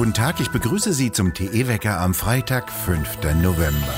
[0.00, 3.18] Guten Tag, ich begrüße Sie zum TE-Wecker am Freitag, 5.
[3.42, 3.94] November.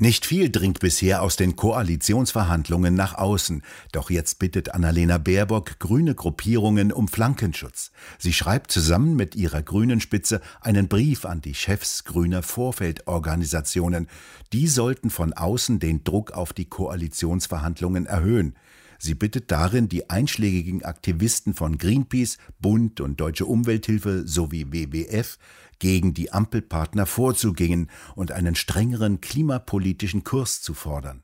[0.00, 3.62] Nicht viel dringt bisher aus den Koalitionsverhandlungen nach außen.
[3.90, 7.90] Doch jetzt bittet Annalena Baerbock grüne Gruppierungen um Flankenschutz.
[8.16, 14.08] Sie schreibt zusammen mit ihrer grünen Spitze einen Brief an die Chefs grüner Vorfeldorganisationen.
[14.52, 18.54] Die sollten von außen den Druck auf die Koalitionsverhandlungen erhöhen.
[18.98, 25.38] Sie bittet darin die einschlägigen Aktivisten von Greenpeace, Bund und Deutsche Umwelthilfe sowie WWF
[25.78, 31.22] gegen die Ampelpartner vorzugehen und einen strengeren klimapolitischen Kurs zu fordern.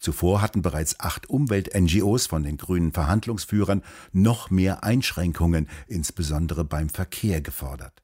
[0.00, 7.40] Zuvor hatten bereits acht Umwelt-NGOs von den grünen Verhandlungsführern noch mehr Einschränkungen, insbesondere beim Verkehr,
[7.40, 8.01] gefordert.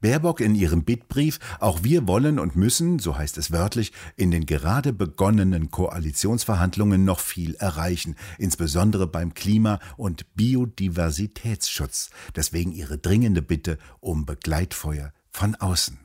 [0.00, 4.46] Baerbock in ihrem Bittbrief, auch wir wollen und müssen, so heißt es wörtlich, in den
[4.46, 12.10] gerade begonnenen Koalitionsverhandlungen noch viel erreichen, insbesondere beim Klima- und Biodiversitätsschutz.
[12.36, 15.98] Deswegen ihre dringende Bitte um Begleitfeuer von außen.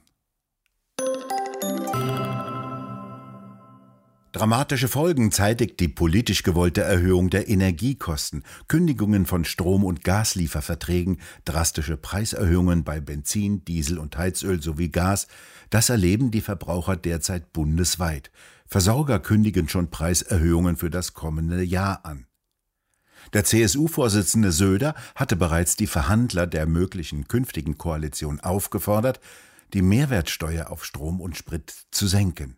[4.34, 11.98] Dramatische Folgen zeitigt die politisch gewollte Erhöhung der Energiekosten, Kündigungen von Strom- und Gaslieferverträgen, drastische
[11.98, 15.28] Preiserhöhungen bei Benzin, Diesel und Heizöl sowie Gas.
[15.70, 18.32] Das erleben die Verbraucher derzeit bundesweit.
[18.66, 22.26] Versorger kündigen schon Preiserhöhungen für das kommende Jahr an.
[23.34, 29.20] Der CSU-Vorsitzende Söder hatte bereits die Verhandler der möglichen künftigen Koalition aufgefordert,
[29.76, 32.58] die Mehrwertsteuer auf Strom und Sprit zu senken.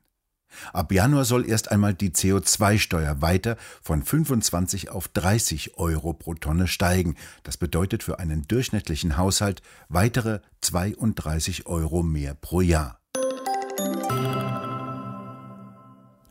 [0.73, 6.67] Ab Januar soll erst einmal die CO2-Steuer weiter von 25 auf 30 Euro pro Tonne
[6.67, 7.15] steigen.
[7.43, 12.99] Das bedeutet für einen durchschnittlichen Haushalt weitere 32 Euro mehr pro Jahr.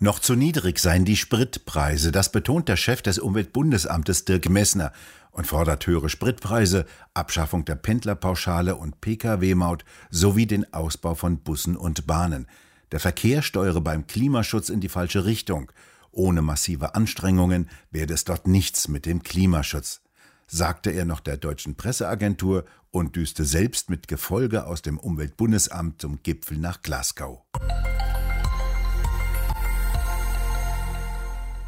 [0.04, 4.92] Noch zu niedrig seien die Spritpreise, das betont der Chef des Umweltbundesamtes Dirk Messner
[5.30, 12.06] und fordert höhere Spritpreise, Abschaffung der Pendlerpauschale und Pkw-Maut sowie den Ausbau von Bussen und
[12.06, 12.46] Bahnen.
[12.94, 15.72] Der Verkehr steuere beim Klimaschutz in die falsche Richtung.
[16.12, 20.00] Ohne massive Anstrengungen werde es dort nichts mit dem Klimaschutz,
[20.46, 26.22] sagte er noch der deutschen Presseagentur und düste selbst mit Gefolge aus dem Umweltbundesamt zum
[26.22, 27.42] Gipfel nach Glasgow.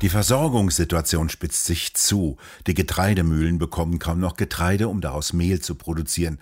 [0.03, 2.37] Die Versorgungssituation spitzt sich zu.
[2.69, 6.39] Die Getreidemühlen bekommen kaum noch Getreide, um daraus Mehl zu produzieren.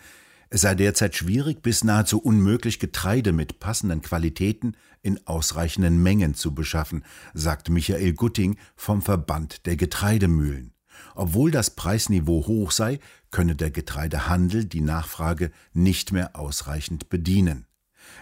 [0.54, 6.54] Es sei derzeit schwierig bis nahezu unmöglich, Getreide mit passenden Qualitäten in ausreichenden Mengen zu
[6.54, 10.72] beschaffen, sagt Michael Gutting vom Verband der Getreidemühlen.
[11.16, 13.00] Obwohl das Preisniveau hoch sei,
[13.32, 17.66] könne der Getreidehandel die Nachfrage nicht mehr ausreichend bedienen.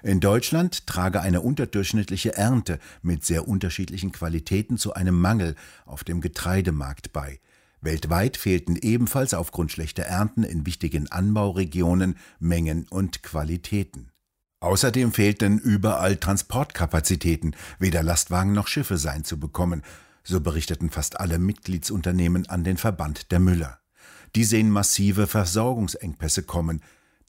[0.02, 5.54] In Deutschland trage eine unterdurchschnittliche Ernte mit sehr unterschiedlichen Qualitäten zu einem Mangel
[5.84, 7.40] auf dem Getreidemarkt bei.
[7.82, 14.10] Weltweit fehlten ebenfalls aufgrund schlechter Ernten in wichtigen Anbauregionen Mengen und Qualitäten.
[14.60, 19.82] Außerdem fehlten überall Transportkapazitäten, weder Lastwagen noch Schiffe seien zu bekommen,
[20.22, 23.80] so berichteten fast alle Mitgliedsunternehmen an den Verband der Müller.
[24.36, 26.80] Die sehen massive Versorgungsengpässe kommen.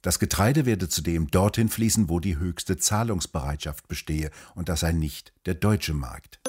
[0.04, 5.34] Das Getreide werde zudem dorthin fließen, wo die höchste Zahlungsbereitschaft bestehe, und das sei nicht
[5.48, 6.40] der deutsche Markt.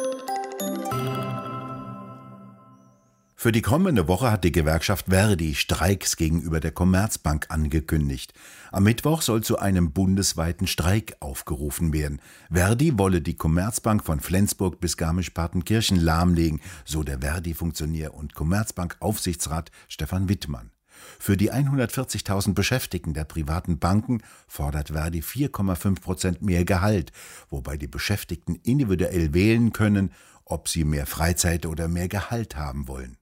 [3.44, 8.32] Für die kommende Woche hat die Gewerkschaft Verdi Streiks gegenüber der Commerzbank angekündigt.
[8.72, 12.22] Am Mittwoch soll zu einem bundesweiten Streik aufgerufen werden.
[12.50, 20.30] Verdi wolle die Commerzbank von Flensburg bis Garmisch-Partenkirchen lahmlegen, so der Verdi-Funktionär und Commerzbank-Aufsichtsrat Stefan
[20.30, 20.70] Wittmann.
[21.18, 27.12] Für die 140.000 Beschäftigten der privaten Banken fordert Verdi 4,5 Prozent mehr Gehalt,
[27.50, 30.12] wobei die Beschäftigten individuell wählen können,
[30.46, 33.18] ob sie mehr Freizeit oder mehr Gehalt haben wollen.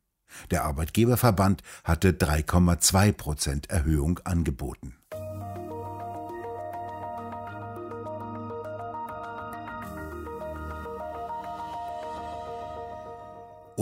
[0.50, 4.94] Der Arbeitgeberverband hatte 3,2 Prozent Erhöhung angeboten.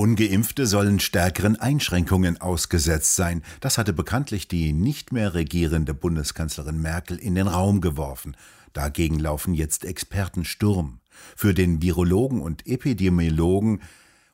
[0.01, 3.43] Ungeimpfte sollen stärkeren Einschränkungen ausgesetzt sein.
[3.61, 8.37] Das hatte bekanntlich die nicht mehr regierende Bundeskanzlerin Merkel in den Raum geworfen.
[8.73, 11.01] Dagegen laufen jetzt Experten Sturm.
[11.37, 13.83] Für den Virologen und Epidemiologen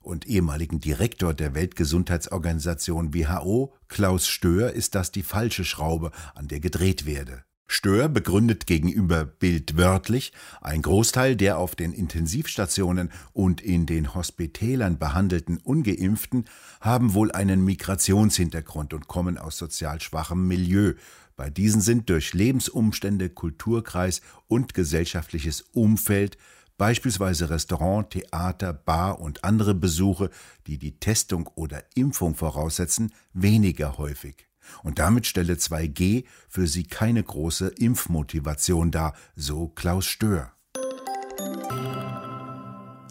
[0.07, 6.61] und ehemaligen Direktor der Weltgesundheitsorganisation WHO, Klaus Stör, ist das die falsche Schraube, an der
[6.61, 7.43] gedreht werde.
[7.69, 14.99] Stör begründet gegenüber Bild wörtlich, ein Großteil der auf den Intensivstationen und in den Hospitälern
[14.99, 16.45] behandelten ungeimpften
[16.81, 20.93] haben wohl einen Migrationshintergrund und kommen aus sozial schwachem Milieu.
[21.35, 26.39] Bei diesen sind durch Lebensumstände, Kulturkreis und gesellschaftliches Umfeld
[26.79, 30.31] beispielsweise Restaurant, Theater, Bar und andere Besuche,
[30.67, 34.47] die die Testung oder Impfung voraussetzen, weniger häufig.
[34.83, 40.53] Und damit stelle 2G für sie keine große Impfmotivation dar, so Klaus Stör.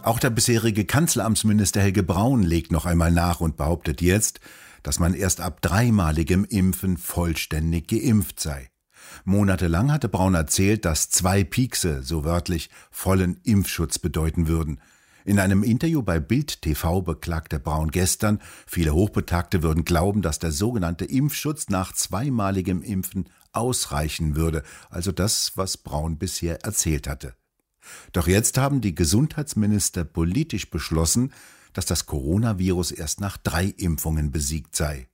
[0.03, 4.39] Auch der bisherige Kanzleramtsminister Helge Braun legt noch einmal nach und behauptet jetzt,
[4.83, 8.69] dass man erst ab dreimaligem Impfen vollständig geimpft sei.
[9.23, 14.79] Monatelang hatte Braun erzählt, dass zwei Piekse, so wörtlich, vollen Impfschutz bedeuten würden.
[15.25, 20.51] In einem Interview bei Bild TV beklagte Braun gestern, viele Hochbetagte würden glauben, dass der
[20.51, 27.33] sogenannte Impfschutz nach zweimaligem Impfen ausreichen würde, also das, was Braun bisher erzählt hatte.
[28.11, 31.33] Doch jetzt haben die Gesundheitsminister politisch beschlossen,
[31.73, 35.07] dass das Coronavirus erst nach drei Impfungen besiegt sei.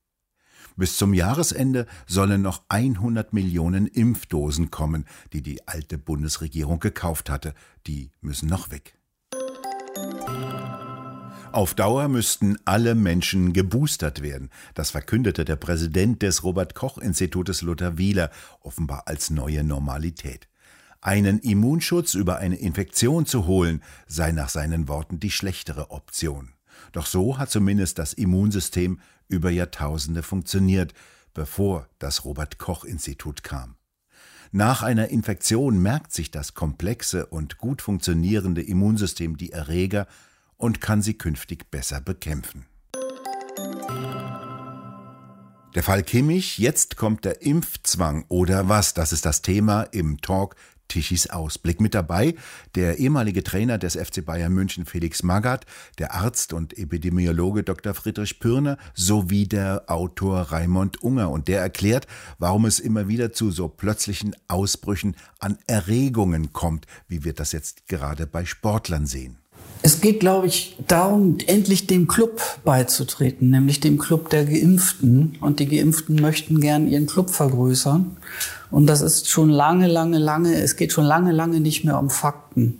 [0.75, 7.53] Bis zum Jahresende sollen noch 100 Millionen Impfdosen kommen, die die alte Bundesregierung gekauft hatte.
[7.87, 8.95] Die müssen noch weg.
[11.51, 14.49] Auf Dauer müssten alle Menschen geboostert werden.
[14.73, 18.31] Das verkündete der Präsident des Robert Koch Institutes Lothar Wieler
[18.61, 20.47] offenbar als neue Normalität.
[21.01, 26.53] Einen Immunschutz über eine Infektion zu holen, sei nach seinen Worten die schlechtere Option.
[26.93, 28.99] Doch so hat zumindest das Immunsystem
[29.31, 30.93] über Jahrtausende funktioniert,
[31.33, 33.75] bevor das Robert Koch Institut kam.
[34.51, 40.07] Nach einer Infektion merkt sich das komplexe und gut funktionierende Immunsystem die Erreger
[40.57, 42.65] und kann sie künftig besser bekämpfen.
[45.73, 50.57] Der Fall Kimmich, jetzt kommt der Impfzwang oder was, das ist das Thema im Talk
[50.91, 51.79] Tichys Ausblick.
[51.79, 52.35] Mit dabei
[52.75, 55.65] der ehemalige Trainer des FC Bayern München Felix Magath,
[55.99, 57.93] der Arzt und Epidemiologe Dr.
[57.93, 61.31] Friedrich Pürner sowie der Autor Raimund Unger.
[61.31, 62.07] Und der erklärt,
[62.39, 67.87] warum es immer wieder zu so plötzlichen Ausbrüchen an Erregungen kommt, wie wir das jetzt
[67.87, 69.40] gerade bei Sportlern sehen.
[69.83, 75.37] Es geht, glaube ich, darum, endlich dem Club beizutreten, nämlich dem Club der Geimpften.
[75.41, 78.17] Und die Geimpften möchten gern ihren Club vergrößern.
[78.69, 82.09] Und das ist schon lange, lange, lange, es geht schon lange, lange nicht mehr um
[82.09, 82.79] Fakten.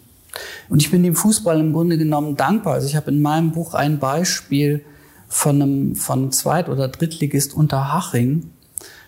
[0.70, 2.76] Und ich bin dem Fußball im Grunde genommen dankbar.
[2.76, 4.86] Also ich habe in meinem Buch ein Beispiel
[5.28, 8.52] von einem, von Zweit- oder Drittligist Unterhaching,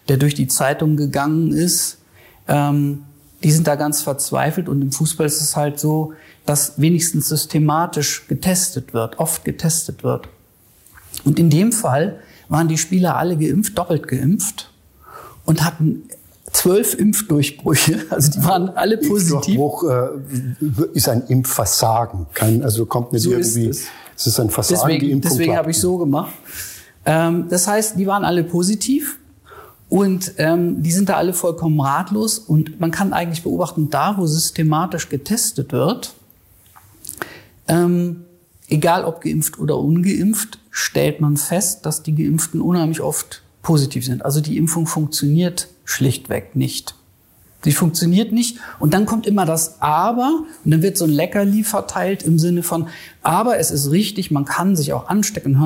[0.10, 2.00] der durch die Zeitung gegangen ist.
[2.48, 3.04] Ähm,
[3.44, 6.13] die sind da ganz verzweifelt und im Fußball ist es halt so,
[6.45, 10.28] dass wenigstens systematisch getestet wird, oft getestet wird.
[11.24, 12.19] Und in dem Fall
[12.50, 14.72] waren die Spieler alle geimpft, doppelt geimpft
[15.45, 16.04] und hatten
[16.51, 18.06] zwölf Impfdurchbrüche.
[18.10, 19.56] Also die waren alle positiv.
[19.56, 22.28] Impfdurchbruch äh, ist ein Impfversagen.
[22.34, 23.68] Kein, also kommt nicht so irgendwie.
[23.68, 23.88] Ist es.
[24.18, 24.28] es.
[24.28, 24.81] ist ein Versagen.
[24.81, 26.34] Deswegen, die Impfung deswegen habe ich so gemacht.
[27.06, 29.19] Ähm, das heißt, die waren alle positiv.
[29.90, 32.40] Und ähm, die sind da alle vollkommen ratlos.
[32.40, 36.13] Und man kann eigentlich beobachten, da wo systematisch getestet wird,
[37.68, 38.25] ähm,
[38.68, 44.25] egal ob geimpft oder ungeimpft, stellt man fest, dass die Geimpften unheimlich oft positiv sind.
[44.25, 46.95] Also die Impfung funktioniert schlichtweg nicht.
[47.63, 48.57] Sie funktioniert nicht.
[48.80, 50.44] Und dann kommt immer das Aber.
[50.65, 52.88] Und dann wird so ein Leckerli verteilt im Sinne von,
[53.21, 55.54] aber es ist richtig, man kann sich auch anstecken.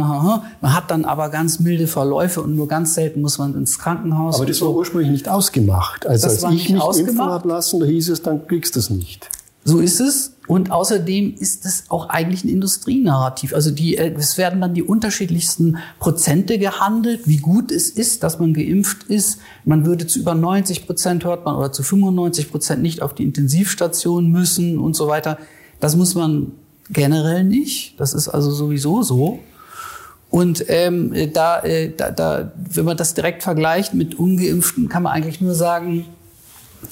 [0.61, 4.35] Man hat dann aber ganz milde Verläufe und nur ganz selten muss man ins Krankenhaus.
[4.35, 6.05] Aber das war ursprünglich nicht ausgemacht.
[6.05, 7.09] Also das als ich mich ausgemacht.
[7.09, 9.29] impfen habe lassen, da hieß es, dann kriegst du es nicht.
[9.67, 10.31] So ist es.
[10.47, 13.53] Und außerdem ist es auch eigentlich ein Industrienarrativ.
[13.53, 18.39] Also die, äh, es werden dann die unterschiedlichsten Prozente gehandelt, wie gut es ist, dass
[18.39, 19.39] man geimpft ist.
[19.65, 23.23] Man würde zu über 90 Prozent hört man oder zu 95 Prozent nicht auf die
[23.23, 25.37] Intensivstation müssen und so weiter.
[25.81, 26.53] Das muss man
[26.89, 27.99] generell nicht.
[27.99, 29.39] Das ist also sowieso so.
[30.29, 35.11] Und ähm, da, äh, da, da, wenn man das direkt vergleicht mit ungeimpften, kann man
[35.11, 36.05] eigentlich nur sagen,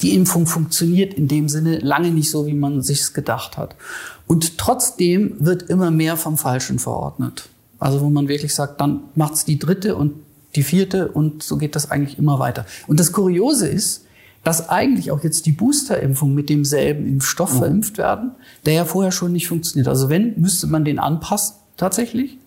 [0.02, 3.76] die Impfung funktioniert in dem Sinne lange nicht so, wie man sich's gedacht hat.
[4.26, 7.48] Und trotzdem wird immer mehr vom Falschen verordnet.
[7.78, 10.14] Also wo man wirklich sagt, dann macht's die dritte und
[10.54, 12.66] die vierte und so geht das eigentlich immer weiter.
[12.86, 14.04] Und das Kuriose ist,
[14.42, 17.58] dass eigentlich auch jetzt die Boosterimpfung mit demselben Impfstoff mhm.
[17.58, 18.30] verimpft werden,
[18.64, 19.88] der ja vorher schon nicht funktioniert.
[19.88, 22.38] Also wenn, müsste man den anpassen tatsächlich,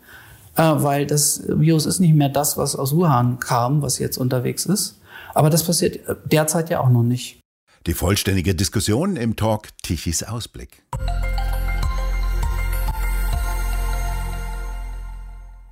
[0.55, 4.65] äh, weil das Virus ist nicht mehr das, was aus Wuhan kam, was jetzt unterwegs
[4.65, 4.98] ist.
[5.33, 7.39] Aber das passiert derzeit ja auch noch nicht.
[7.85, 10.83] Die vollständige Diskussion im Talk Tichys Ausblick.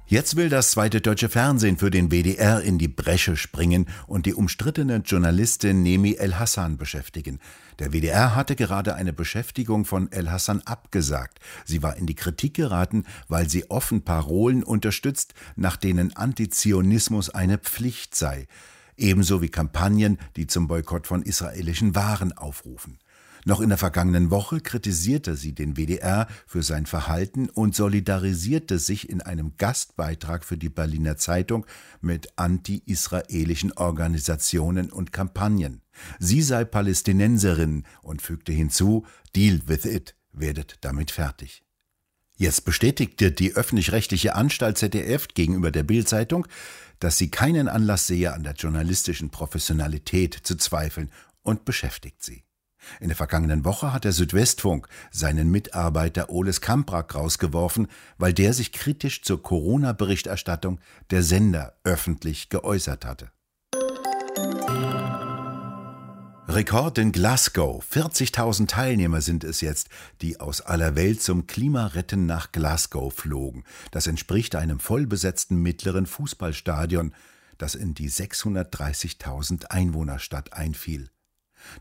[0.09, 4.33] Jetzt will das zweite deutsche Fernsehen für den WDR in die Bresche springen und die
[4.33, 7.41] umstrittene Journalistin Nemi El Hassan beschäftigen.
[7.79, 11.39] Der WDR hatte gerade eine Beschäftigung von El Hassan abgesagt.
[11.65, 17.57] Sie war in die Kritik geraten, weil sie offen Parolen unterstützt, nach denen Antizionismus eine
[17.57, 18.47] Pflicht sei
[18.97, 22.99] ebenso wie Kampagnen, die zum Boykott von israelischen Waren aufrufen.
[23.45, 29.09] Noch in der vergangenen Woche kritisierte sie den WDR für sein Verhalten und solidarisierte sich
[29.09, 31.65] in einem Gastbeitrag für die Berliner Zeitung
[32.01, 35.81] mit anti-israelischen Organisationen und Kampagnen.
[36.19, 41.63] Sie sei Palästinenserin und fügte hinzu, Deal with it, werdet damit fertig.
[42.35, 46.47] Jetzt bestätigte die öffentlich-rechtliche Anstalt ZDF gegenüber der Bild-Zeitung,
[46.99, 51.11] dass sie keinen Anlass sehe, an der journalistischen Professionalität zu zweifeln
[51.43, 52.43] und beschäftigt sie.
[52.99, 57.87] In der vergangenen Woche hat der Südwestfunk seinen Mitarbeiter Oles Kamprak rausgeworfen,
[58.17, 63.31] weil der sich kritisch zur Corona-Berichterstattung der Sender öffentlich geäußert hatte.
[66.49, 67.83] Rekord in Glasgow.
[67.91, 69.89] 40.000 Teilnehmer sind es jetzt,
[70.21, 73.65] die aus aller Welt zum Klimaretten nach Glasgow flogen.
[73.91, 77.13] Das entspricht einem vollbesetzten mittleren Fußballstadion,
[77.57, 81.09] das in die 630.000 Einwohnerstadt einfiel.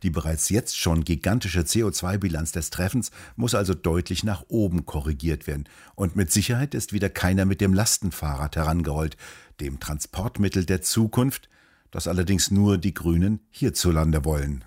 [0.02, 5.68] Die bereits jetzt schon gigantische CO2-Bilanz des Treffens muss also deutlich nach oben korrigiert werden.
[5.94, 9.16] Und mit Sicherheit ist wieder keiner mit dem Lastenfahrrad herangerollt,
[9.61, 11.49] dem Transportmittel der Zukunft,
[11.90, 14.64] das allerdings nur die Grünen hierzulande wollen.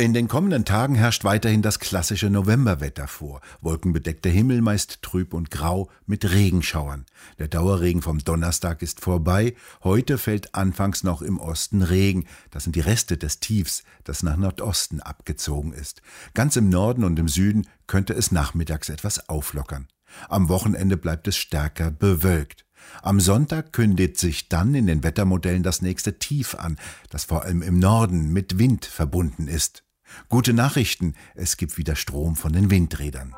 [0.00, 3.40] In den kommenden Tagen herrscht weiterhin das klassische Novemberwetter vor.
[3.62, 7.04] Wolkenbedeckter Himmel meist trüb und grau mit Regenschauern.
[7.40, 9.56] Der Dauerregen vom Donnerstag ist vorbei.
[9.82, 12.26] Heute fällt anfangs noch im Osten Regen.
[12.52, 16.00] Das sind die Reste des Tiefs, das nach Nordosten abgezogen ist.
[16.32, 19.88] Ganz im Norden und im Süden könnte es nachmittags etwas auflockern.
[20.28, 22.67] Am Wochenende bleibt es stärker bewölkt.
[23.02, 26.78] Am Sonntag kündigt sich dann in den Wettermodellen das nächste Tief an,
[27.10, 29.84] das vor allem im Norden mit Wind verbunden ist.
[30.28, 33.34] Gute Nachrichten, es gibt wieder Strom von den Windrädern.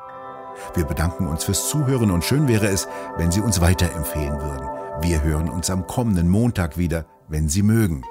[0.75, 4.67] Wir bedanken uns fürs Zuhören und schön wäre es, wenn Sie uns weiterempfehlen würden.
[5.01, 8.03] Wir hören uns am kommenden Montag wieder, wenn Sie mögen.